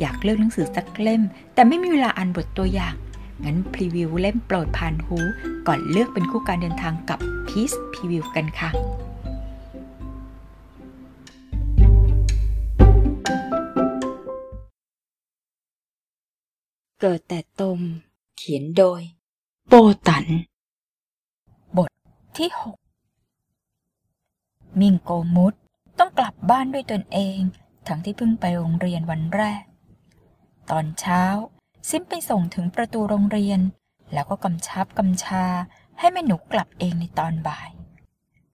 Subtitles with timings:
[0.00, 1.22] อยากเลือกหนังสือสักเล่ม
[1.54, 2.94] แต่ไม่มีเวลาอ่านบทตัวอย่าง
[3.44, 5.18] งั้นพรีวิวเล่มโปรดผ่านหู
[5.66, 7.18] ก่อนเลือกเป็นคู่การเดินทางกับ
[7.48, 8.70] พีซพรีวิวกันค่ะ
[17.00, 17.80] เกิดแต่ตม
[18.38, 19.00] เขียนโดย
[19.68, 19.74] โป
[20.06, 20.24] ตัน
[21.76, 21.90] บท
[22.36, 22.76] ที่หก
[24.80, 25.54] มิงโกมุด
[25.98, 27.38] ต้องกลับบ้านด้วยตนเอง
[27.86, 29.62] ทั้งที่เพิ่งไปโรงเรียนวันแรก
[30.70, 31.22] ตอนเช้า
[31.88, 33.60] ซิมไปส่งถึงประตูโรงเรียน
[34.12, 35.44] แล้วก็กำชับกำชา
[35.98, 37.70] ให้แม่หนูกลับเองในตอนบ่าย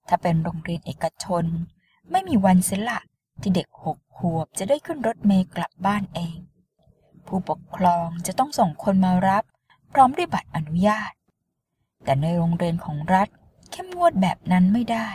[0.08, 1.44] ถ้าเป็นโรงเรียนเอกชน
[2.10, 2.98] ไม่มีวันเสียละ
[3.40, 6.36] ที่เด็กหกขวบจะได้ขึ้นรถเมล์กลับบ้านเอง
[7.26, 9.44] ผู้ปกครองจะต้องส่งคนมารับ
[9.92, 11.12] พร้อมด้วยบัตรอนุญาต
[12.04, 13.28] แต่ในโรงเรียนของรัฐ
[13.70, 15.08] เข้มงวดแบบนั้นไม่ได้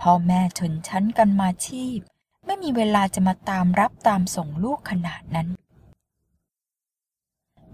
[0.00, 1.98] พ่อแม่ชนชั้นกันมาชีพ
[2.46, 5.48] ไม่มีเวลาจะมาตามรับตามส่งลูกขนาดนั้น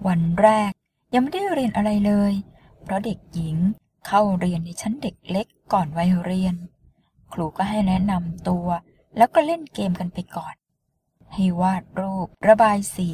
[0.06, 0.70] วันแรก
[1.14, 2.32] ยังไม่ได้เรียนอะไรเลย
[2.82, 3.56] เพราะเด็กหญิง
[4.06, 6.54] เข้าเรียนในชั้นเด็กเล็กก่อนวัยเรียน
[7.32, 8.68] ครูก็ให้แนะนำตัว
[9.16, 10.54] แล้วก็เล่นเกมกันไปก่อน
[11.32, 13.10] ให้วาดรูประบายสี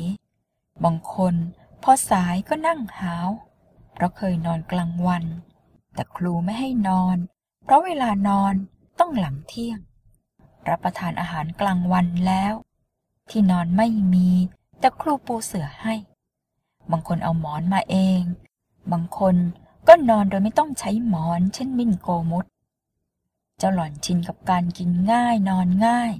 [0.84, 1.34] บางคน
[1.82, 3.28] พอสายก็นั่งหาว
[3.92, 5.24] เพราะเคยนอนกลางวัน
[5.94, 7.16] แต่ครูไม่ให้นอน
[7.64, 8.54] เพราะเวลานอน
[8.98, 9.78] ต้องหลังเที่ยง
[10.68, 12.54] รับประทานอาหารกลางวันแล้ว
[13.30, 14.30] ที่นอนไม่มี
[14.78, 15.94] แต่ครูปูเสือให้
[16.90, 18.22] บางคนเอาหมอนมาเอง
[18.92, 19.36] บางคน
[19.88, 22.46] ก็นอนโดยไม่ต้องใช้หมอน เช่นมินโกมุด
[23.58, 26.12] เจ้าหล่อนชินกับการกินง่ายนอนง่าย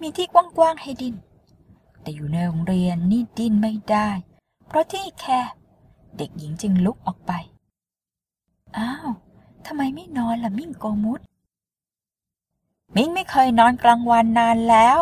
[0.00, 1.14] มีที่กว้างๆให้ดิ้น
[2.02, 4.08] แต่อยู่ในโรงเรียนนี่ดิ้นไม่ได้
[4.66, 5.52] เพราะที่แคบ
[6.16, 7.32] เด็กหญิงจึงลุกออกไป
[8.76, 9.08] อ้าว
[9.66, 11.20] ทำไมไม่นอนล่ะมิ่งโกมุด
[12.94, 14.98] มิ้งไม่เคยนอนกลางวันนานแล้ว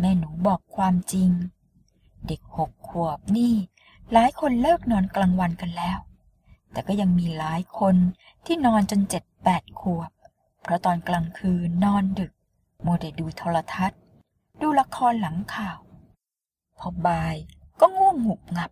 [0.00, 1.30] แม่หนูบอกความจริง
[2.26, 3.54] เด็กหกขวบนี่
[4.12, 5.98] หลายคนเลิกนอนกลางวันกันแล้ว
[6.72, 7.96] แต่ก็ยังมีหลายคน
[8.46, 10.10] ที่นอนจนเจ็ดแปดขวบ
[10.62, 12.32] เพราะตอนกลางคืนนอนดึก
[12.82, 14.00] โมัวแต่ดูโทรทัศน์
[14.60, 15.78] ดูละครหลังข่าว
[16.78, 17.36] พอบ่าย
[17.80, 18.70] ก็ง่วงหุบงับ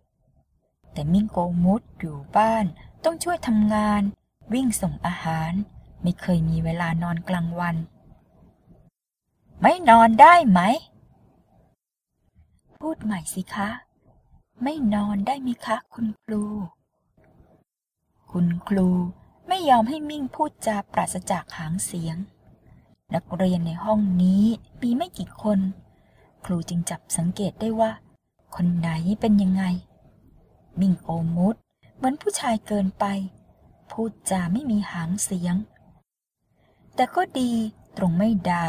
[0.93, 2.65] แต่มิ่งโกมุดอยู่บ้าน
[3.03, 4.01] ต้องช่วยทำงาน
[4.53, 5.51] วิ่งส่งอาหาร
[6.01, 7.75] ไม่เคยมีเวลานอนกลางวัน
[9.61, 10.59] ไม่นอนได้ไหม
[12.79, 13.69] พูดใหม่สิคะ
[14.63, 16.43] ไม่นอนได้ไหมคะคุณครู
[18.31, 18.89] คุณครู
[19.47, 22.17] ไม่ยอมให้มิ่งพูดจาปราศจากหางเสียง
[23.13, 24.43] นักเรียนในห้องนี้
[24.81, 25.59] มีไม่กี่คน
[26.45, 27.91] ครูจึงจับสังเกตได้ว่า
[28.55, 28.89] คนไหน
[29.19, 29.63] เป็นยังไง
[30.79, 31.55] มิ่งโอมุด
[31.95, 33.05] เหมือนผู้ชายเกินไป
[33.91, 35.55] พูดจาไม่มีหางเสียง
[36.95, 37.51] แต่ก็ดี
[37.97, 38.65] ตรงไม่ดา่า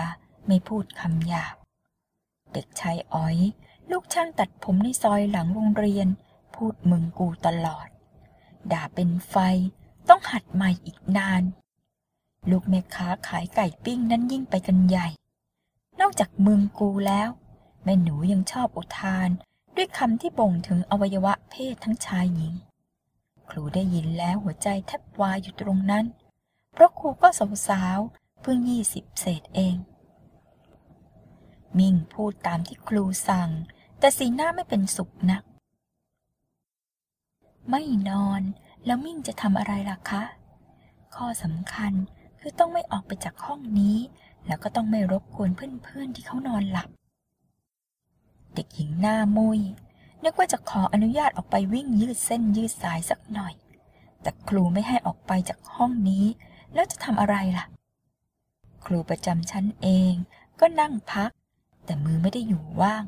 [0.47, 1.55] ไม่พูดคำหยาบ
[2.53, 3.37] เด็กชายอ้อย
[3.93, 6.09] ลูกช่างตัดผมในซอยหลังโรงเรียน
[6.55, 7.89] พูดมึงกูตลอด
[8.73, 9.37] ด่าเป็นไฟ
[10.09, 11.43] ต้องหัดใหม่อีกนาน
[12.51, 15.09] ลูกแม่ค้าขายไก่ปิ้งนั้นยิ่งไปกันใหญ่
[16.01, 17.29] นอกจากมึงกูแล้ว
[17.85, 19.29] แม่หนูยังชอบอุทาน
[19.77, 22.55] ด้วยคำที่บ่งถึงอวัยวะเพศทั้งชายหญิง
[23.51, 26.05] ครูได้ยินแล้วหัวใจแทบวายอยู่ตรงนั้น
[26.73, 27.29] เพราะครูก็
[27.69, 29.77] สาวๆเพิ่งยี่สิบเศษเอง
[31.79, 33.51] มิ่งพูดตามที่ครูสั่ง
[34.03, 35.43] แต่สีหน้าไม่เป็นสุขนัก
[37.71, 38.43] ไม่นอน
[38.87, 40.23] แล้วมิ่งจะทำอะไรล่ะคะ
[41.15, 41.93] ข้อสำคัญ
[42.41, 43.97] คือต้องไม่ออกไปจากห้องนี้
[44.47, 46.89] แล้วก็ต้องไม่รบกวนเพื่อนๆที่เขานอนหลับ
[48.55, 49.61] เด็กหญิงหน้ามุย
[50.25, 53.55] นึกว่าจะขออนุญาตออกไปวิ่งยืดเส้นยืดสายสักหน่อย
[54.23, 56.25] แต่ครูไม่ให้ออกไปจากห้องนี้
[56.75, 57.65] แล้วจะทำอะไรล่ะ
[58.85, 60.15] ครูประจำชั้นเอง
[60.61, 61.31] ก็นั่งพัก
[61.85, 63.05] แต่มือไม่ได้อยู่ว่าง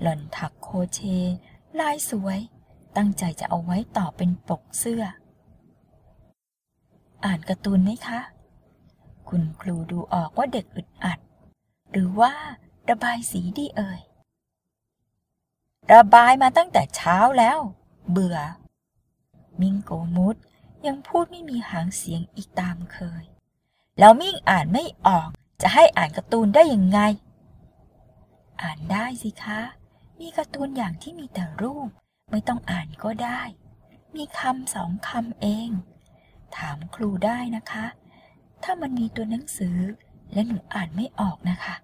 [0.00, 1.00] หล่อนถักโคเช
[1.80, 2.40] ลายสวย
[2.96, 5.04] ตั้งใจจะเอาไว้ต่อเป็นปกเสื้อ
[7.24, 8.20] อ่านการ์ตูนไหมคะ
[9.28, 11.18] คุณครูดูออกว่าเด็กอึดอัด
[11.90, 12.32] หรือว่า
[12.90, 14.00] ระบายสีดีเอ่ย
[15.94, 17.58] ระบายมาตั้งแต่เช้าแล้ว
[18.10, 18.38] เบื่อ
[19.60, 20.36] มิงโกมุด
[20.86, 23.24] ยังพูดไม่มีหางเสียงอีกตามเคย
[23.98, 25.28] แล้วมิ่งอ่านไม่ออก
[25.62, 27.00] จะให้อ่านการ์ตูนได้ยังไง
[28.62, 29.60] อ่านได้สิคะ
[30.20, 31.88] มีการ์ตูนอย่างที่มีแต่รูป
[32.30, 33.40] ไม่ต้องอ่านก็ได้
[34.16, 35.70] มีคำสองคำเอง
[36.56, 37.86] ถามครูได้นะคะ
[38.62, 39.78] ถ้ามันมีตัวหนังสือ
[40.32, 41.74] และหนูอ่านไม่ออกนะคะ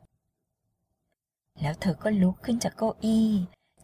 [1.61, 3.31] แล้วเธอก็ลุกขึ้นจากเก้าอี้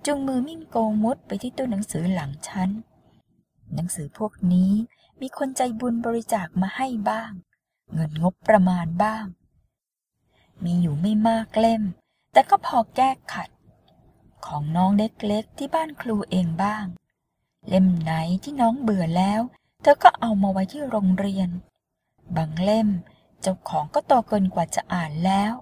[0.07, 2.71] จุงมือมิ่งโกมุดไปที่ตัวหนังสือหลังชั้น
[3.75, 4.73] หนังสือพวกนี้
[5.21, 7.31] มีคนใจบุญบริจาคมาให้บ้าง
[7.93, 9.25] เงินงบประมาณบ้าง
[10.65, 11.83] มีอยู่ไม่มากเล่ม
[12.33, 13.49] แต่ก็พอแก้ขัด
[14.47, 16.85] ของน้องเล็กๆที่บ้านครูเองบ้าง
[17.69, 18.13] เล่มไหน
[18.43, 19.41] ที่น้องเบื่อแล้ว
[19.83, 21.49] เธอก็เอามาไว้ที่โรงเรียน
[22.37, 22.89] บางเล่ม
[23.41, 25.53] เจ้าของก็โตเกินกว่าจะอ่านแล้ว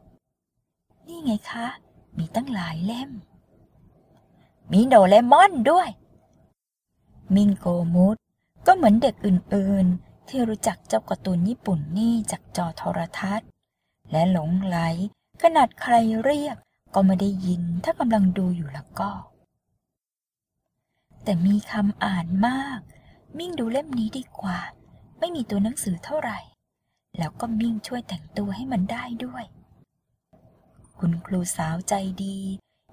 [1.07, 1.67] นี่ไงคะ
[2.17, 3.11] มีตั้งหลายเล่ม
[4.73, 5.89] มีโดเรมอนด้วย
[7.35, 8.17] มิงโกมุด
[8.67, 13.49] ก็เหมือนเด็กอื่นๆ ที่รู้จักเจ้าการ์ตูนญี่ปุ่นนี่จากจอโทรทัศน์
[14.11, 14.79] และหลงไหล
[15.43, 15.95] ขนาดใคร
[16.25, 16.57] เรียก
[16.95, 19.11] ก็ไม่ได้ยินถ้ากำลังดูอยู่แล้วก็
[21.25, 22.79] แต่มีคำอ่านมาก
[23.39, 24.59] มิ่งดูเล่มนี้ดีกว่า
[25.19, 26.39] ไม่มีตัวหนังสือเท่าไหร่
[27.19, 29.45] แล้วก็มิ่งช่วยแต่งตัวให้มันได้ด้วย
[30.99, 31.95] คุณครูสาวใจ
[32.25, 32.39] ดี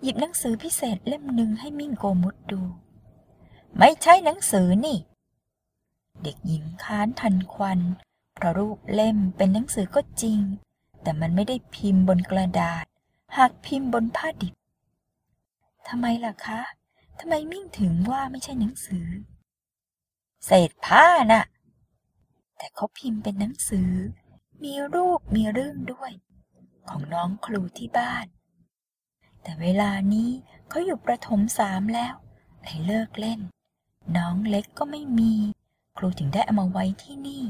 [0.01, 2.61] หยิบหนังสือพิเศษเล่มหนึ่งให้มิ่งโกมุดดู
[3.77, 4.97] ไม่ใช่หนังสือนี่
[6.23, 7.79] เด็กหญิงค้านทันควัน
[8.35, 10.39] เพราะรูปเล่มเป็นหนังสือก็จริง
[11.01, 12.85] แต่มันไม่ได้พิมพ์บนกระดาษ
[13.35, 14.53] หากพิมพ์บนผ้าดิบ
[15.87, 16.59] ทำไมล่ะคะ
[17.19, 19.07] ทำไมมิ่งถึงว่าไม่ใช่หนังสือ
[20.45, 21.43] เศษผ้าน่ะ
[22.57, 23.91] แต่เขาพิมพ์เป็นหนังสือ
[24.63, 26.11] มีรูปมีเรื่องด้วย
[26.89, 28.25] ของน้องครูที่บ้าน
[29.41, 30.29] แต่เวลานี้
[30.69, 32.15] เขาอยู่ประถมสามแล้ว
[32.63, 33.39] เลยเลิกเล่น
[34.17, 35.33] น้องเล็กก็ไม่มี
[35.97, 37.43] ครูถึงได้เอามาไว้ที่นี่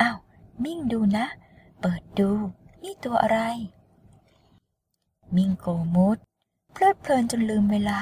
[0.00, 0.18] อ้าว
[0.64, 1.26] มิ่งดูนะ
[1.80, 2.30] เปิดดู
[2.82, 3.40] นี่ตัวอะไร
[5.34, 6.18] มิงโกมุด
[6.72, 8.00] เพลิดเพลินจนลืมเวลา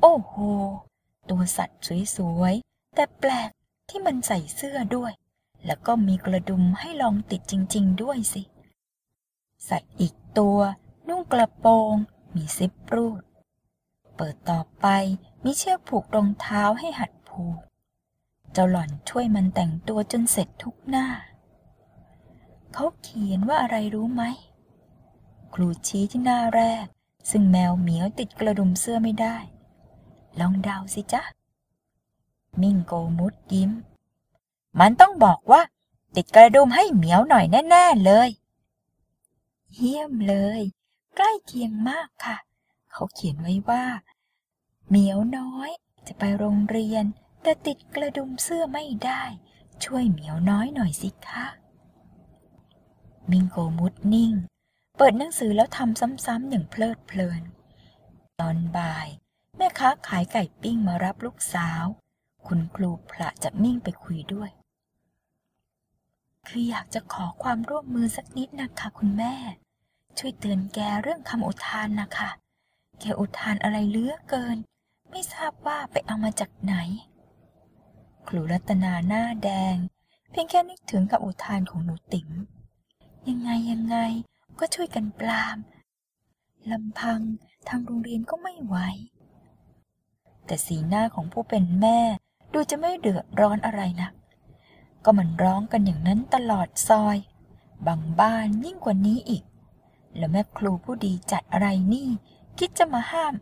[0.00, 0.34] โอ้โห
[1.28, 1.82] ตัวสัตว์
[2.16, 3.50] สวยๆ แต่แปลก
[3.88, 5.12] ที่มันใส่เสื้อด้วย
[5.66, 8.42] แล้วก็มีกระดุมให้ลองติดจริง ๆ ด้วยสิ
[9.68, 10.58] สัตว์อีกตัว
[11.08, 11.94] นุ่งกระโปรง
[12.34, 13.22] มีซิปรูด
[14.16, 14.86] เปิดต่อไป
[15.44, 17.58] มีเชือกผูกรองเท้าให้หัดผูก
[18.52, 21.06] เจ้าหล่อนช่วยมันแต่งตัวจนเสร็จทุกหน้า
[22.74, 24.22] เขาเขียนว่าอะไรรู้ไหม
[25.58, 26.86] รูชี้ที่หน้าแรก
[27.30, 29.36] ซึ่งแมวเหมียวติดกระดุมเสื้อไม่ได้
[30.40, 31.22] ลองเดาสิจ๊ะ
[32.60, 33.70] มิ่งโกมุดยิ้ม
[34.80, 35.62] มันต้องบอกว่า
[36.16, 38.28] ติดกระดุมให้เหมียวหน่อยแน่ๆเลย
[39.74, 40.60] เยี่ยมเลย
[41.16, 42.36] ใกล้เคียงมากค่ะ
[42.92, 43.84] เขาเขียนไว้ว่า
[44.88, 45.70] เหมียวน้อย
[46.06, 47.04] จะไปโรงเรียน
[47.42, 49.22] แต่ติดกระดุมเสื้อไม่ได้
[49.84, 51.46] ช่วยเหมียวน้อยหน่อยสิคะ
[53.30, 54.32] มิงโกมุดนิ่ง
[55.00, 57.42] เปิดหนังสือแล้วทำซ้ำๆอย่างเพลิดเพลิน
[58.40, 59.08] ตอนบ่าย
[59.56, 61.84] แม่ค้าขายไก่ปิ้งมารับลูกสาว
[62.46, 64.50] คุณครูพระจะมิ่งไปคุยด้วย
[66.48, 69.34] คืออยากจะขอความร่วมมือสักนิดนะคะคุณแม่
[70.18, 72.30] ช่วยเตือนแกเรื่องคำอุทานนะคะ
[73.00, 74.56] แกอุทานอะไรเลือเกิน
[75.10, 76.74] ไม่ทราบว่าไปเอามาจากไหน
[78.28, 79.76] ครูรัตนาหน้าแดง
[80.30, 82.28] เพียงแค่นึกถึงกับอุทานของหนูติ๋ม
[83.28, 83.98] ยังไงยังไง
[84.60, 85.58] ก็ช่วยกันปราม
[86.70, 87.20] ลำพัง
[87.68, 88.76] ทางโรงเรียนก็ไม่ไหว
[90.46, 91.98] แต่สีหน้าของผู้เป็นแม่
[92.52, 94.12] ดูจะไม่เดือดร้อนอะไรนัก
[95.04, 97.16] ก็มันร้องกันอย่างนั้นตลอดซอย
[97.86, 99.44] บางบ้านยิ่งกว่านี้อีก
[100.16, 102.08] แล้วแม่ครูผู้ดีจัดอะไรนี่
[102.58, 103.34] คิดจะมาห้าม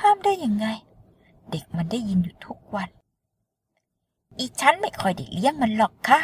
[0.00, 0.66] ห้ามได้ยังไง
[1.50, 2.88] เด็กมันได้ยินอยู่ทุกวัน
[4.38, 6.20] อีฉันไม่คอยได้เลี้ยงมันหรอกค่ะ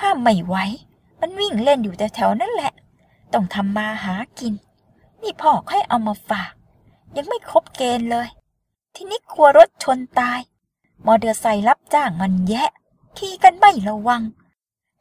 [0.00, 0.56] ห้ามไม่ไหว
[1.20, 2.72] มันวิ่งเล่นอยู่แถวๆนั่นแหละ
[3.34, 4.54] ต้องทำมาหากิน
[5.22, 6.52] นี่พ่อให้เอามาฝาก
[7.16, 8.28] ยังไม่ครบเกณฑ์เลย
[8.94, 10.40] ทีนี้กลัวรถชนตาย
[11.06, 12.70] มอเตอร์ไซค์รับจ้างมันแยะ
[13.18, 14.22] ขี่กันไม่ระวัง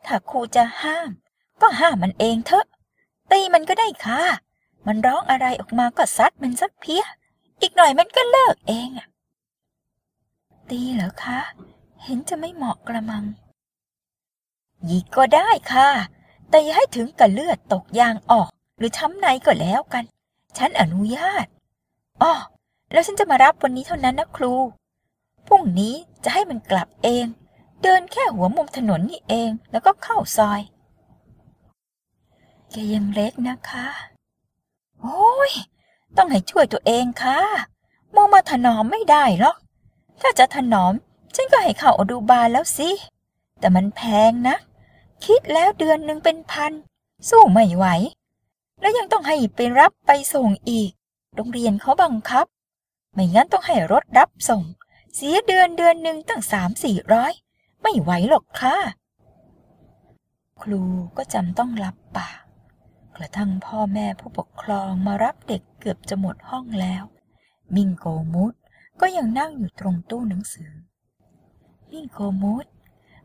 [0.06, 1.10] ถ้าครูจะห้าม
[1.62, 2.66] ก็ห้ามมันเองเถอะ
[3.32, 4.22] ตีมันก็ได้ค่ะ
[4.88, 7.04] มันร้องอะไรออกมาก็ซัดมันสักเพีย
[7.62, 9.08] อีกหน่อยมันก็เลิกเองอะ
[10.70, 11.40] ตีเหรอคะ
[12.04, 13.24] เห็นจะไม่เหมาะกระมัง
[14.90, 15.90] ยีกก็ได้ค่ะ
[16.52, 20.04] แต่อย่าให้ถึงกับเลือดตกยางออก หรือช้ำในก็แล้วกัน
[20.58, 21.46] ฉันอนุญาต
[22.22, 22.34] อ้อ
[22.92, 24.54] แล้วฉันจะมารับวันนี้เท่านั้นนะครู
[25.48, 25.94] พรุ่งนี้
[26.24, 27.26] จะให้มันกลับเอง
[27.84, 30.62] เดินแค่หัวมุมถนนนี่เอง แล้วก็เข้าซอย
[32.72, 33.88] แกยังเล็กนะคะ
[35.02, 35.52] โอ้ย
[36.18, 37.40] ต้องให้ช่วยตัวเองค่ะ
[38.16, 39.58] มองมาถนอมไม่ได้หรอก
[40.22, 40.94] ถ้าจะถนอม
[41.36, 42.90] ฉันก็ให้เข้าอดูบาลแล้วสิ
[43.60, 44.56] แต่มันแพงนะ
[45.26, 46.74] คิดแล้วเดือนหนึ่งเป็นพัน
[47.30, 47.86] สู้ไม่ไหว
[48.82, 50.92] แล้วยังต้องให้ไปรับไปส่งอีก
[51.36, 52.46] โรงเรียนเขาบังคับ
[53.14, 54.64] ไม่งั้นต้องให้รถรับส่ง
[55.16, 57.32] เสียเดือนเดือนหนึ่งตั้งสามสี่ร้อย
[57.82, 58.78] ไม่ไหวหรอกค่ะ
[60.62, 60.82] ครู
[61.18, 62.42] ก็จำต้องรับปาก
[63.16, 67.04] กระทั่งพ่อแม่ผู้ปกครองมารับเด็กเกือบจะหมดห้องแล้ว
[67.76, 68.54] มิงโกมุด
[69.02, 70.72] ก็ยังนั่งอยู่ตรงตู้หนังสือ
[71.92, 72.66] มิงโกมุด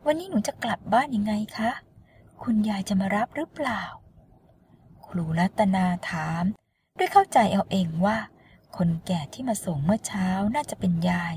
[0.06, 1.70] วันนี้หนูจะกลับบ้านยังไงคะ
[2.42, 3.82] คุณยายจะมารับหรือเปล่า
[5.06, 6.44] ครูรัตนาถาม
[6.98, 8.18] ด้วยเข้าใจเอาเองว่า
[8.76, 11.34] คนแก่ที่มาส่งเมื่อเช้าน่าจะเป็นยาย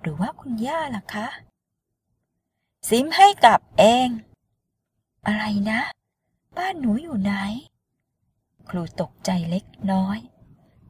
[0.00, 1.26] หรือว่าคุณย่าล่ะคะ
[2.88, 4.08] ซิมให้กลับเอง
[5.26, 5.80] อะไรนะ
[6.56, 7.32] บ้านหนูอยู่ไหน
[8.68, 10.18] ครูตกใจเล็กน้อย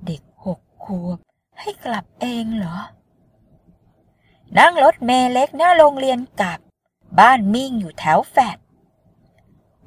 [0.06, 1.18] เด็กหกขวบ
[1.60, 2.78] ให้กลับเองเหรอ
[4.58, 6.60] นั่งรถเมล์เล็กหน้าโรงเรียนกลับ
[7.18, 8.56] บ้านมิ่งอยู่แถวแฟด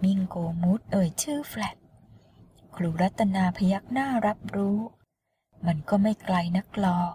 [0.03, 1.75] มิ่งโกมุดเอ่ยชื่อแฟลต
[2.75, 4.79] ครูรัตนาพยักหน้ารับรู้
[5.65, 7.13] มันก็ไม่ไกลนักหรอก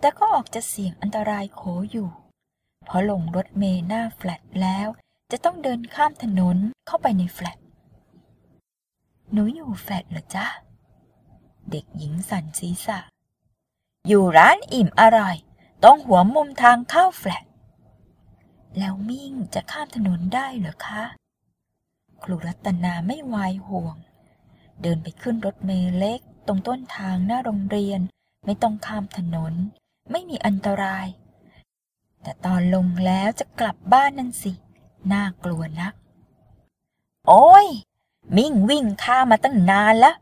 [0.00, 1.62] แต่ก็ออกจะเสี่ยงอันตรายโข
[1.92, 2.10] อยู่
[2.84, 4.88] เพราะลงรถเมล์หน้าแฟลตแล้ว
[5.30, 7.58] จะต้องเดินข้ามถนนเข้าไปในแฟลต
[9.32, 10.46] หนูอยู่แฟลตเหรอจ๊ะ
[11.70, 12.98] เด็กหญิงสันศีรษะ
[14.08, 15.36] อยู่ร้านอิ่มอร่อย
[15.84, 17.44] ต้องหัวมุมทางเข้าแฟลต
[18.78, 21.02] แล้วมิ่งจะข้ามถนนได้เหรอคะ
[22.24, 23.96] ครูรัตนาไม่วายห่วง
[24.82, 28.00] เดินไปขึ้นรถเมล์เล็ก ตรงต้นทางหน้าโรงเรียน
[28.44, 29.54] ไม่ต้องข้ามถนน
[30.10, 31.06] ไม่มีอันตราย
[32.22, 34.52] แต่ตอนลงแล้วจะกลับบ้านนั่นสิ
[35.12, 35.94] น่ากลัวนัก
[37.28, 37.68] โอ้ย
[38.36, 40.16] มิ่งวิ่งข้ามมาตั้งนานแล้ว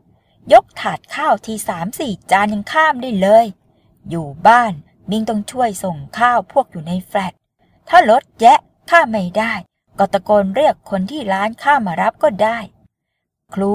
[0.53, 3.45] ยกถาดข้าวทีสามสี่จานยังข้ามได้เลย
[4.09, 4.73] อยู่บ้าน
[5.09, 7.33] มิ่งต้องช่วยส่งข้าวพวกอยู่ในแฟลต
[7.89, 9.53] ถ้ารถแยะข้าไม่ได้
[9.99, 12.59] ก็ตะโกนเรียกคนที่ร้านข้ามารับก็ได้
[13.53, 13.73] ครู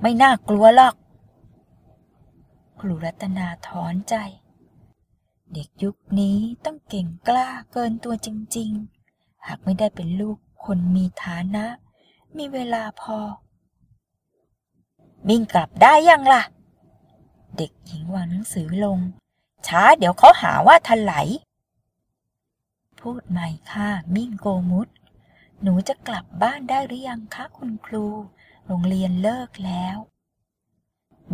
[0.00, 0.94] ไม่น่ากลัวหรอก
[2.80, 4.14] ครูรัตนาถอนใจ
[5.52, 8.70] เด็กยุคนี้ต้องเก่งกล้าเกินตัวจริง
[9.08, 11.66] ๆ หากไม่ได้เป็นลูกคนมีฐานะ
[12.36, 13.18] มีเวลาพอ
[15.28, 16.42] มิ่งกลับได้ยังล่ะ
[17.56, 18.98] เด็กหญิงวางหนังสือลง
[19.66, 21.14] ช้าเดี๋ยวเขาหาว่าทันไหล
[23.00, 24.88] พูดใหม่ค่ะ มิ่งโกมุด
[25.62, 28.06] หนูจะกลับบ้านได้หรือยังคะคุณครู
[28.66, 29.96] โรงเรียนเลิกแล้ว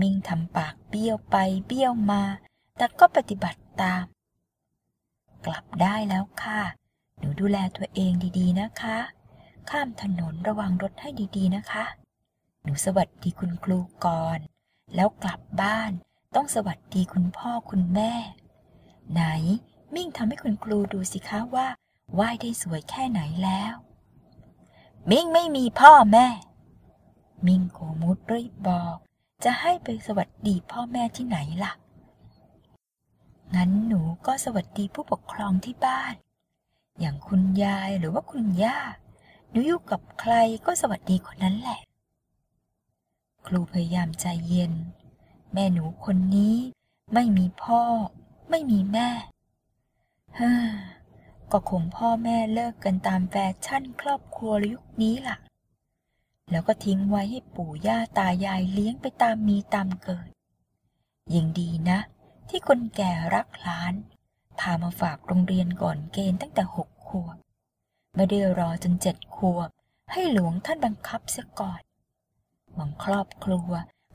[0.00, 2.22] มิ่งทำปากเบี้ยวไปเบี้ยวมา
[2.76, 4.04] แต่ก็ปฏิบัติตาม
[5.46, 6.62] กลับได้แล้วค่ะ
[7.18, 8.98] หนูดูแลตัวเองดีๆนะคะ
[9.70, 11.84] ข้ามถนนระวังรถให้ดีๆนะคะ
[12.62, 14.38] หนูสวัสดีคุณครูก่อน
[14.94, 15.90] แล้วกลับบ้าน
[16.34, 18.12] ต้องสวัสดีคุณพ่อคุณแม่
[19.12, 19.22] ไหน
[19.94, 21.66] มิ่งทำให้คุณครูดูสิคะว่า
[22.18, 23.74] ว่ายได้สวยแค่ไหนแล้ว
[25.10, 26.26] มิงไม่มีพ่อแม่
[27.46, 28.96] มิงโกมุดรีบบอก
[29.44, 31.72] จะให้ไปสวัสดีพ่อแม่ที่ไหนล่ะ
[33.54, 36.14] งั้นหนูก็สวัสดีผู้ปกครองที่บ้าน
[37.00, 38.78] อย่างคุณยายหรือว่าคุณย่า
[39.50, 40.34] หนูอยู่กับใคร
[40.66, 41.80] ก็สวัสดีคนนั้นแหละ
[43.46, 44.72] ครูพยายามใจเย็น
[45.52, 46.56] แม่หนูคนนี้
[47.14, 47.82] ไม่มีพ่อ
[48.50, 49.08] ไม่มีแม่
[50.36, 50.95] เฮ้อ
[51.52, 55.36] ก็คงพ่อแม่เลิกกันตามแฟชั่นครอบครัวยุคนี้ล่ะ
[56.50, 60.28] แล้วก็ทิ้งไว้ให้ปู่ย่าตายายเลี้ยงไปตามมีตามเกิด
[61.34, 61.98] ยิ่งดีนะ
[62.48, 63.94] ที่คนแก่รักหลาน
[64.58, 67.36] พามาฝากโรงเรียนก่อนเกณฑ์ตั้งแต่หกขวบ
[68.14, 69.68] ไม่ได้รอจนเจ็ดขวบ
[70.12, 71.80] ให้หลวงท่านบังคับเสียก่อน
[72.78, 73.70] บางครอบครัว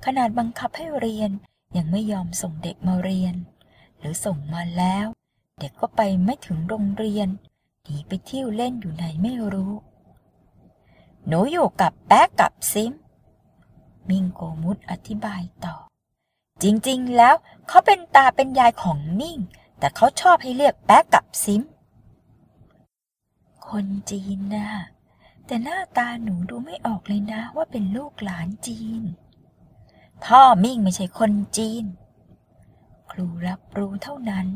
[0.05, 1.31] ขนาดบังคับให้เรียน
[1.77, 3.35] ยังไม่ยอมส่งเด็กมาเรียน
[3.99, 5.07] หรือส่งมาแล้ว
[5.61, 7.29] เด็กก็ไปไม่ถึงโรงเรียน
[7.83, 9.73] หนีไปเที่ยวเล่นอยู่ไหนไม่รู้
[11.27, 12.93] หนูอยู่กับแป๊กกับซิม
[14.09, 15.75] มิงโกมุดอธิบายต่อ
[16.63, 17.35] จริงๆ แล้ว
[17.67, 19.37] เขาเป็นตาเป็นยายของมิ่ง
[19.79, 21.61] แต่เขาชอบให้เรียกแป๊กกับซิม
[23.67, 24.69] คนจีนนะ
[25.45, 29.03] แต่หน้าตาหนูดูไม่ออกเลยนะว่าเป็นลูกหลานจีน
[30.25, 31.85] พ่อมิ่งไม่ใช่คนจีน
[33.11, 34.47] ครูรับรู้เท่านั้น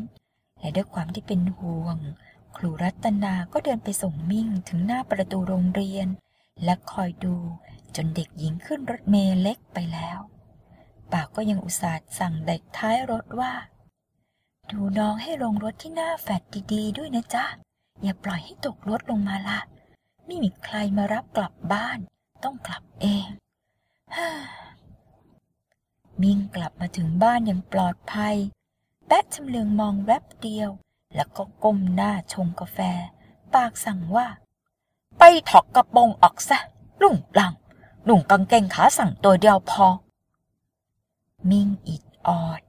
[0.65, 1.97] และด้วยความที่เป็นห่วง
[2.55, 6.07] ครูรัตนาก็เดินไปส่งมิ่งถึงหน้าประตูโรงเรียน
[6.63, 7.35] และคอยดู
[7.95, 10.19] จนเด็กหญิงขึ้นรถเมล์เล็กไปแล้ว
[11.11, 13.53] ปากก็ยังอุตส่าห์สั่งเด็กท้ายรถว่า
[14.71, 16.41] ดูน้องให้ลงรถที่หน้าแฟด
[16.73, 17.45] ดีๆ ด้วยนะจ๊ะ
[18.01, 19.59] อย่าปล่อยให้ตกรถลงมาละ
[20.25, 21.99] ไม่มีใครมารับกลับบ้าน
[22.43, 23.27] ต้องกลับเอง
[26.21, 28.37] มิ่งกลับมาถึงบ้านอย่างปลอดภัย
[29.07, 30.69] แป๊ะชำเลืองมองแวบเดียว
[31.15, 32.79] แล้วก็ก้มหน้าชงกาแฟ
[33.53, 34.27] ปากสั่งว่า
[35.19, 36.59] ไปถอกกระโปรงออกซะ
[37.01, 37.53] ลุ่งหลัง
[38.05, 39.87] หนุ่งกางเกงขาสั่งตัวเดียวพอ
[41.49, 42.61] มิ่งอิดออด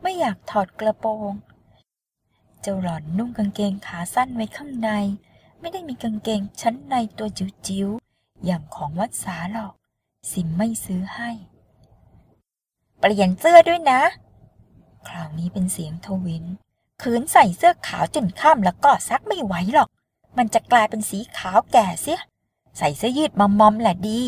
[0.00, 1.32] ไม่อยากถอดกระโปรง
[2.60, 4.90] เจ้าหล่อนนุ่งกางเกงขาสั้นไว้ข้างใน
[5.60, 9.72] ไม่ได้มีกางเกงชั้นในตัวจิ๋วๆ อย่างของวัดสาหรอก
[10.30, 11.30] สิมไม่ซื้อให้
[12.98, 14.00] เปลี่ยนเสื้อด้วยนะ
[15.08, 16.44] คราวนี้เป็นเสียงทวิน
[17.02, 19.88] คืนใส่เสื้อขาวจนข้ามแล้วก็ซักไม่ไหวหรอก
[20.36, 22.20] มันจะกลายเป็นสีขาวแก่เสีย
[22.78, 24.20] ใส่เสื้อยืดมอมๆแหละดี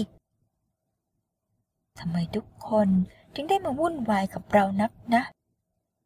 [1.99, 2.89] ทำไมทุกคน
[3.35, 5.23] ถึงได้มาวุ่นวายกับเรานักนะ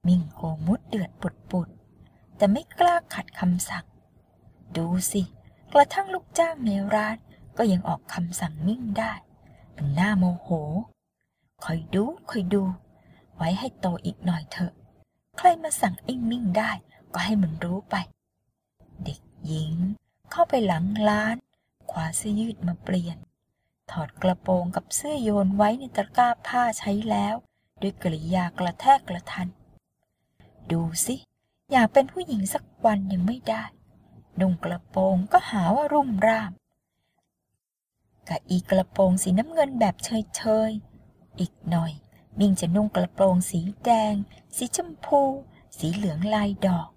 [0.07, 1.69] มิ่งโกมุดเดือดปุดปุด
[2.37, 3.87] แต่ไม่กล้าขัดคำสั่ง
[4.77, 5.23] ดูสิ
[5.73, 7.17] กระทั่งลูกจ้างในร้าน
[7.57, 9.13] ก็ยังออกคำสั่งมิ่งได้
[9.77, 10.49] มันน่าโมโห
[11.65, 12.63] คอยดูคอยดู
[13.39, 14.73] ไว้ให้โตอีกหน่อยเถอะ
[15.39, 16.71] ใครมาสั่งไอ้มิ่งได้
[17.13, 17.97] ก็ให้มันรู้ไป
[19.05, 19.75] เด็กหญิง
[20.31, 21.37] เข้าไปหลังร้าน
[21.91, 23.19] คว้าเสื้อยืดมาเปลี่ยน
[23.91, 27.35] ถอดกระโปรงกับเสื้อโยนไว้ในตะกร้าผ้าใช้แล้ว
[27.83, 29.49] ด้วยกริยากระแทกกระทัน
[30.71, 31.15] ดูสิ
[31.73, 33.65] อยากเป็นผู้หญิงสักวันยังไม่ได้
[34.41, 36.53] นุ่งกระโปรงก็หาว่ารุ่มร่าม
[38.29, 41.93] กับอีกระโปรงสีน้ำเงินแบบเฉยๆ อีกหน่อย
[42.39, 44.15] มิ่งจะนุ่งกระโปรงสีแดง
[44.57, 45.23] สีชมพู
[45.79, 46.89] สีเหลืองลายดอก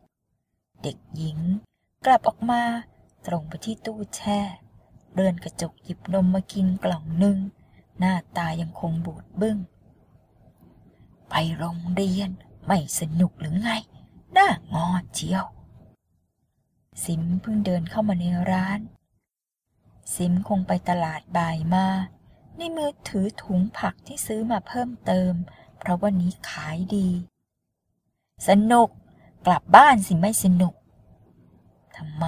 [0.81, 1.39] เด็กหญิง
[2.05, 2.63] กลับออกมา
[3.25, 4.39] ตรงไปที่ตู้แช่
[5.15, 7.37] เดินกระจกหยิบนมมากินกล่องหนึ่ง
[7.99, 9.57] หน้าตายังคงบูดบึ้ง
[11.29, 12.29] ไปโรงเรียน
[12.65, 13.69] ไม่สนุกหรือไง
[14.33, 15.45] หน้างอเจียว
[17.03, 18.79] ซิมเพิ่งเดินเข้ามาในร้าน
[20.15, 21.87] ซิมคงไปตลาดบ่ายมา
[22.63, 25.33] ในมือถือถุงผักที่ซื้อมาเพิ่มเติม
[25.79, 27.09] เพราะวันนี้ขายดี
[28.47, 28.89] สนุก
[29.45, 30.73] กลับบ้านสิไม่สนุก
[31.97, 32.25] ทำไม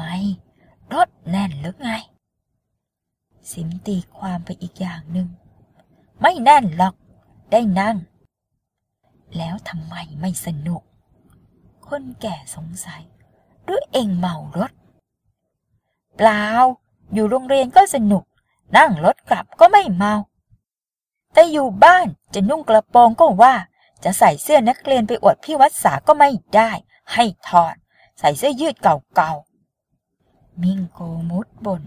[0.93, 1.91] รถแน่นหรือไง
[3.51, 5.27] ซิมตีความไปอีกอย่างหนึ่ง
[6.21, 6.95] ไม่แน่นหรอก
[7.51, 7.97] ได้นั่ง
[9.37, 10.81] แล้วทำไมไม่สนุก
[11.87, 13.03] คนแก่สงสัย
[13.63, 14.71] หรือเองเมารถ
[16.17, 16.45] เปล่า
[17.13, 18.23] อยู่โรงเรียนก็สนุก
[18.77, 20.15] นั่งรถกลับก็ไม่เมา
[21.33, 23.55] แต่อยู่บ้านจะนุ่งกระโปรงก็ว่า
[24.03, 26.71] จะใส่เสื้อนักเรียนไปอวดพี่วัดสาก็ไม่ได้
[27.13, 27.75] ให้ถอด
[28.19, 31.83] ใส่เสื้อยืดเก่าๆ มิ่งโกมุดบน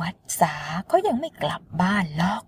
[0.00, 0.54] วัดสา
[0.86, 2.42] เขายังไม่กลับบ้านหรอก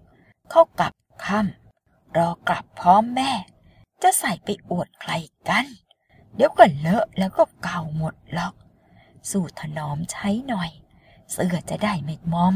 [0.50, 0.94] เขากลับ
[1.24, 3.32] ค่ำรอกลับพร้อมแม่
[4.02, 5.12] จะใส่ไปอวดใคร
[5.48, 5.66] กัน
[6.34, 8.54] เดี๋ยวก็เลอะแล้วก็เก่าหมดหรอก
[9.30, 10.70] สู่ถนอมใช้หน่อย
[11.32, 12.54] เสื้อจะได้ไม่มอม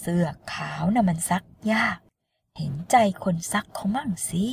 [0.00, 1.98] เสื้อขาวน่ะมันซักยาก
[2.58, 4.44] เห็นใจคนซักเขามั่งสิ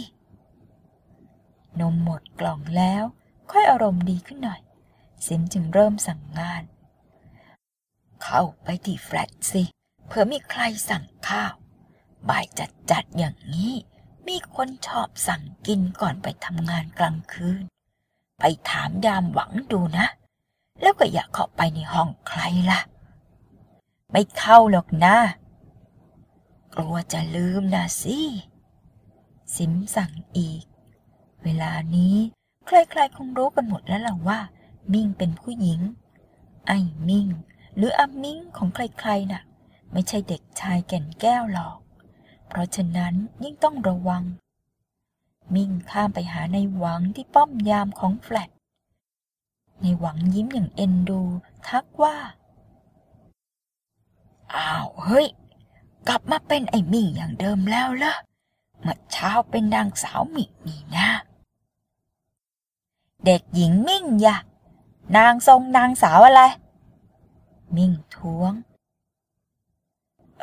[1.79, 3.03] นมหมดกล่องแล้ว
[3.51, 4.61] ค่อยอารมณ์ดีขึ้นหน่อย
[5.25, 6.63] ซิมจึงเริ่มสั่งงาน
[8.23, 9.63] เข้าไปที่แฟลตสิ
[10.05, 11.53] เผื่อมีใครสั่งข้าว
[12.29, 13.73] บ่ายจัดจัดๆอย่างนี้
[14.27, 17.63] มีคนชอบสั่งกินก่อนไปทำงานกลางคืน
[18.39, 20.07] ไปถามยามหวังดูนะ
[20.81, 22.81] แล้วก็อย่าเข้าไปในห้องใครล่ะ
[24.11, 25.17] ไม่เข้าหรอกนะ
[26.73, 28.19] กลัวจะลืมนะสิ
[29.55, 30.63] ซิมสั่งอีก
[31.43, 32.15] เวลานี้
[32.65, 34.39] ใครๆคงรู้กันหมดแล้วล่ะว่า
[34.93, 35.81] มิ่งเป็นผู้หญิง
[36.67, 37.27] ไอ้มิ่ง
[37.75, 39.43] หรืออามิ่งของใครๆน่ะ
[39.91, 41.77] ไม่ใช่เด็กชายแก่นแก้วหรอก
[42.47, 43.13] เพราะฉะนั้น
[43.43, 44.23] ยิ่งต้องระวัง
[45.53, 48.49] มิ่งข้ามไปหาในหวังที่ป้อมยามของแฟลต
[49.81, 51.21] ในหวังยิ้มอย่างเอ็นดู
[51.67, 52.15] ทักว่า
[54.53, 55.27] อ้าวเฮ้ย
[56.07, 58.15] กลับมาเป็นไอ้มิ่งอย่างเดิมแล้วเหรอ
[58.81, 61.09] เมื่อเช้าเป็นนางสาวมิ่งนี่นะ
[63.25, 64.37] เด็กหญิงมิ่งยะ
[65.17, 66.41] นางทรงนางสาวอะไร
[67.75, 68.53] มิ่งท้วง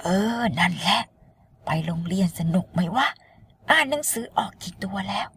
[0.00, 0.06] เอ
[0.38, 1.00] อ นั่นแหละ
[1.64, 3.06] ไปโรงเรียนสนุกไหมวะ
[3.70, 5.28] อ่านหนังสือออกกี่ตัวแล้ว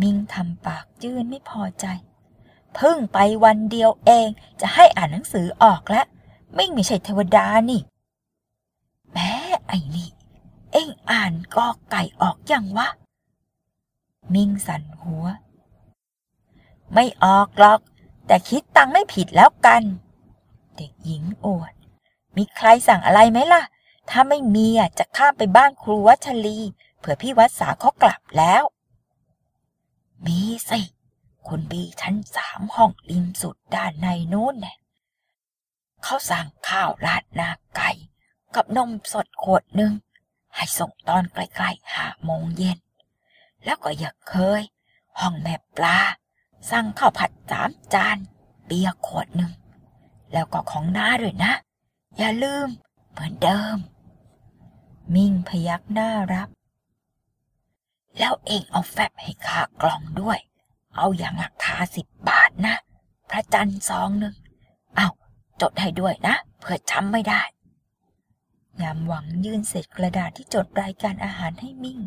[0.00, 1.86] มิ่งทำปากยื่นไม่พอใจ
[2.74, 4.28] เพิ่งไปวันเดียวเอง
[4.60, 6.06] จะให้อ่านหนังสือออกแล้ว
[6.56, 7.80] ม่ไม่ใช่เทวดานี่
[9.12, 9.30] แม้
[9.66, 10.08] ไอ้นี่
[10.72, 12.88] เอ็งอ่านกอไก่ออกยังวะ
[14.34, 15.26] มิ่งสันหัว
[16.92, 17.80] ไม่ออกหรอก
[18.26, 19.82] แต่คิดตังไม่ผิดแล้วกัน
[20.76, 21.72] เด็กหญิงอวด
[22.36, 23.62] มีใครสั่งอะไรไหมล่ะ
[24.10, 26.58] ถ้าไม่มีอะจะข้ามไปบ้านครูวัชรี
[26.98, 28.62] เผื่อพี่วัดสาเขากลับแล้ว
[30.26, 30.80] มีสิ
[31.46, 34.77] คุณบีชั้นสามห้องริมสุดด้านในนู้นเนี่ย
[36.02, 37.90] เขาสั่งข้าวราดหนาไก่
[38.54, 39.92] กับนมสดขวดหนึ่ง
[40.54, 42.78] ให้ส่งตอนใกล้ๆห้าโมงเย็น
[43.64, 44.62] แล้วก็อย่าเคย
[45.20, 45.98] ห้องแม่ปลา
[46.70, 48.18] สั่งข้าวผัดสามจาน
[48.66, 49.52] เบียร์ขวดหนึ่ง
[50.32, 51.52] แล้วก็ของน้าด้วยนะ
[52.16, 52.68] อย่าลืม
[53.10, 53.78] เหมือนเดิม
[55.14, 56.48] มิ่งพยักหน้ารับ
[58.18, 60.38] แล้วเองเอาแฟบให้ข้ากล่องด้วย
[60.96, 62.76] เอาอย่างราคาสิบบาทนะ
[63.30, 64.34] พระจันทร์ซองหนึ่ง
[64.96, 65.08] เอา
[65.60, 67.42] จดให้ด้วยนะ เพื่อจำไม่ได้
[68.82, 72.00] ยามหวังยื่นเศษกระดาษที่จดรายการอาหารให้มิ่ง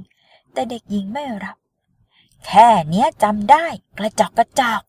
[0.54, 1.58] แต่เด็กหญิงไม่รับ
[2.46, 3.66] แค่เนี้ยจำได้
[3.98, 4.82] กระจอกกระจอก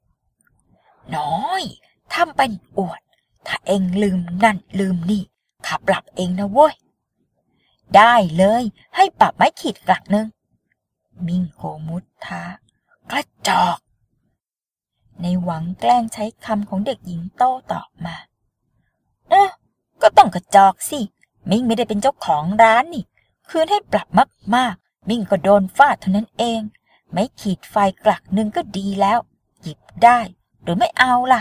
[1.16, 1.62] น้อย
[2.12, 3.00] ทำเป็นอวด
[3.46, 5.22] ถ้าเองลืมนั่นลืมนี่
[5.66, 6.74] ขับหลับเองนะเว้ย
[7.96, 8.64] ได้เลย
[8.96, 10.26] ให้ปรับไม้ขีดกลักหนึ่ง
[11.26, 12.42] มิ่งโกมุดท้า
[13.10, 13.78] กระจอก
[15.20, 18.16] ในหวังแกล้งใช้คำของเด็กหญิงโต้ตอบมา
[20.02, 21.00] ก็ต้องกระจอกสิ
[21.50, 23.04] มิ่งไม่ได้เป็นเจ้าของร้านนี่
[23.48, 24.08] คืนให้ปรับ
[24.56, 26.60] มากๆ มิ่งก็โดนฟาดเท่านั้นเอง
[27.12, 29.18] ไม่ขีดไฟกลักหนึ่งก็ดีแล้ว
[29.60, 30.18] หยิบได้
[30.62, 31.40] หรือไม่เอาล่ะ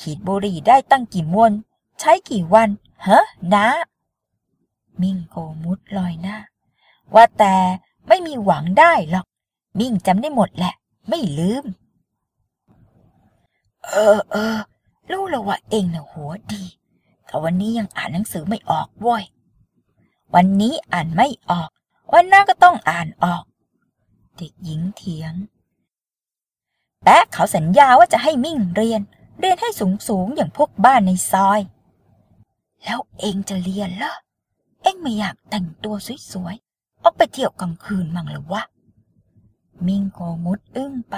[0.00, 1.52] ขีดบุหรี่ได้ตั้งกี่มวน
[2.00, 2.68] ใช้กี่วัน
[3.02, 3.20] เฮ้
[3.54, 3.66] นะ
[5.00, 6.38] มิ่งโกมุดลอยหน้า
[7.14, 7.54] ว่าแต่
[8.08, 9.26] ไม่มีหวังได้หรอก
[9.78, 10.74] มิ่งจำได้หมดแหละ
[11.08, 11.64] ไม่ลืม
[13.90, 14.56] เออเออ
[15.10, 16.62] รู้แล้วว่าเองน่ะหัวดี
[17.34, 19.24] แต่วันนี้ยังอ่านหนังสือไม่ออกว้ย
[20.34, 21.68] วันนี้อ่านไม่ออก
[22.12, 23.42] วันหน้าก็ต้องอ่านออก
[24.36, 25.34] เด็กหญิงเถียง
[27.02, 29.00] แป๊ะเขาสัญญาว่าจะให้มิ่งเรียน
[29.40, 31.60] เรียนให้สูงสูงอย่างพวกบ้านในซอย
[32.84, 34.14] แล้วเองจะเรียนเหรอ
[34.82, 35.94] เองไม่อยากแต่งตัว
[36.32, 38.62] สวยๆ ออกไปเที่ยวกลางคืนมั่งหรือวะ
[39.86, 41.16] มิ่งโกมุดอึ้งไป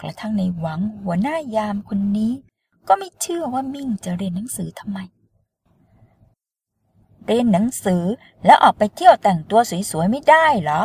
[0.00, 2.32] กระทั่งในหวังหัวหน้ายามคนนี้
[2.88, 5.00] ก็ไม่เชื่อว่ามิ่งจะเรียนหนังสือทำไม
[7.26, 8.04] เรียนหนังสือ
[8.44, 10.82] แล้วออกไปเที่ยวแต่งตัวสวยๆไม่ได้เหรอ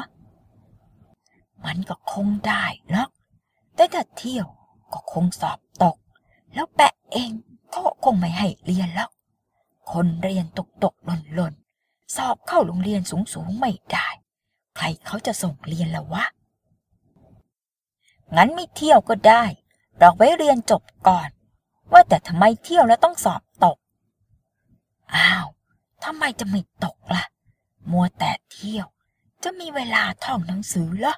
[1.65, 3.09] มันก็คงได้หรอก
[3.75, 4.47] แต่ถ้าเที่ยว
[4.93, 5.97] ก็คงสอบตก
[6.53, 7.31] แล้วแปะเอง
[7.73, 9.09] ก็คงไม่ให้เรียนแล้ว
[9.91, 11.53] คนเรียนตกตกหล่นหล่น
[12.15, 14.07] สอบเข้าโรงเรียนสูงสูงไม่ได้
[14.77, 16.23] ใครเขาจะส่งเรียนละวะ
[18.35, 19.43] งั้นไม่เที่ยวก็ได้
[20.01, 21.29] รอกไว้เรียนจบก่อน
[21.91, 23.77] ว่าแต่ทำไมเที่ยวแล้วต้องสอบตก
[25.15, 25.47] อ้าว
[26.03, 27.25] ทำไมจะไม่ตกล่ะ
[27.91, 28.87] มัวแต่เที่ยว
[29.43, 31.15] จะมีเวลาท่องหนังสือเหรอ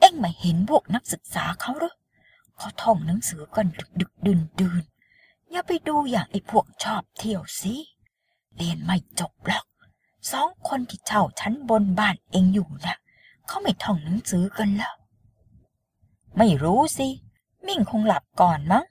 [0.00, 1.94] เอ็งไม่เห็นพวกนักศึกษาเขาหรือ
[2.58, 4.84] เขาท่องหนังสือกันดึกดึกดื่นดื่น
[5.50, 7.74] อย่าไปดูอย่างไอ้พวกชอบเที่ยวสิ
[8.56, 9.64] เรียนไม่จบหรอก
[10.30, 12.96] สองคนที่เช่าชั้นบนบ้านเองอยู่นะ
[13.46, 14.94] เขาไม่ท่องหนังสือกันแล้ว
[16.38, 17.08] ไม่รู้สิ
[17.66, 18.84] มิ่งคงหลับก่อนมั้ง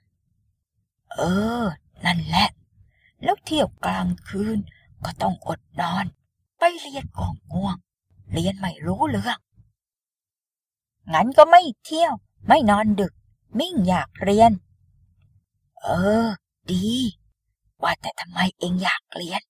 [1.14, 1.22] เอ
[1.62, 1.64] อ
[2.06, 2.50] นั่นแหละ
[3.24, 4.60] แล้วเที่ยวกลางคืน
[5.06, 6.06] ก็ต้องอดนอน
[6.60, 7.78] ไปเรียนกองง่วง
[8.32, 9.40] เรียนไม่รู้เรื่อง
[11.14, 12.14] งั้นก็ไม่เที่ยว
[12.48, 13.14] ไม่นอนดึก
[13.60, 14.52] มิ่งอยากเรียน
[15.82, 15.88] เอ
[16.26, 16.28] อ
[16.72, 16.88] ดี
[17.82, 19.42] ว่าแต่ทำไมเองอยากเรียน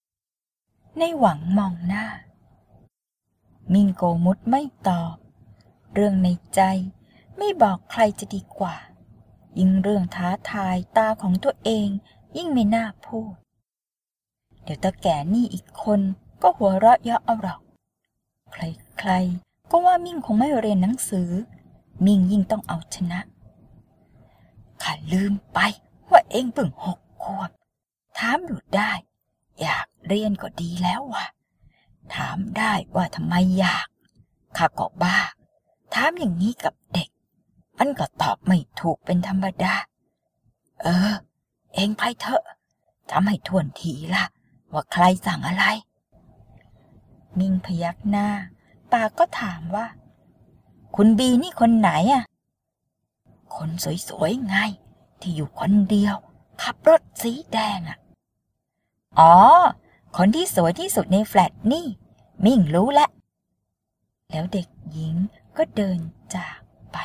[0.98, 2.06] ในหวังมองหน้า
[3.74, 5.16] มิ่งโกมุดไม่ตอบ
[5.94, 6.62] เรื่องในใจ
[7.38, 8.76] ไม่บอกใครจะดีกว่า
[9.60, 11.88] ยิ่งเรื่องท้าทายตาของตัวเอง
[12.38, 13.34] ยิ่งไม่น่าพูด
[14.66, 16.00] เดี๋ยวตาแก่นี่อีกคน
[16.42, 17.60] ก็หัวเราะเยาะเอาหรอก
[18.52, 21.30] ใครๆ ก็ว่ามิ่งคงไม่เรียนหนังสือ
[22.06, 23.20] มิ่งยิ่งต้องเอาชนะ
[24.84, 25.60] ข้าลืมไป
[26.10, 27.50] ว่าเองเพิ่งหกขวบ
[28.18, 28.92] ถามอยู่ได้
[29.62, 31.26] อยากเรียนก็ดีแล้ววะ
[32.14, 33.88] ถามได้ว่าทำไมอยาก
[34.58, 35.18] ข้าก็บ้า
[35.94, 37.10] ถามอย่างนี้กับเด็ก
[37.80, 39.76] มันก็ตอบไม่ถูกเป็นธรรมดา
[40.82, 41.14] เออ
[41.76, 42.44] เองไปเถอะ
[43.10, 44.26] จำให้ทวนทีละ
[44.76, 45.66] ว่าใครสั่งอะไร
[47.40, 48.28] มิงพยักหน้า
[48.92, 49.86] ปาก็ถามว่า
[50.96, 52.24] คุณบีนี่คนไหนอะ
[53.56, 53.70] คน
[54.10, 54.56] สวยๆไง
[55.22, 56.16] ที่อยู่คนเดียว
[56.62, 57.98] ขับรถสีแดงอะ
[59.20, 59.34] อ๋อ
[60.18, 61.86] คนที่สวยที่สุดในแฟลตนี่
[62.46, 63.10] มิ่งรู้แล้ว
[64.32, 65.16] แล้วเด็กหญิง
[65.58, 66.00] ก็เดิน
[66.36, 66.58] จาก
[66.92, 66.98] ไป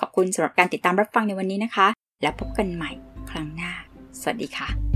[0.00, 1.86] ขอบคุณสำหรับการติดตามรับฟังในวันนี้นะคะ
[2.22, 2.90] แล้วพบกันใหม่
[3.30, 3.72] ครั้งหน้า
[4.20, 4.89] สวัสดีค่ะ